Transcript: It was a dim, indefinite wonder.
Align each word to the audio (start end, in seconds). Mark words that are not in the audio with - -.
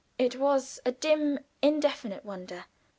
It 0.17 0.37
was 0.37 0.79
a 0.83 0.93
dim, 0.93 1.37
indefinite 1.61 2.25
wonder. 2.25 2.65